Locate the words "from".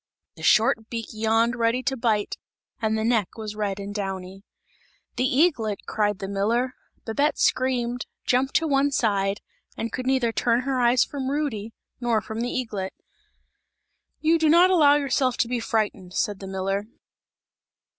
11.03-11.29, 12.19-12.41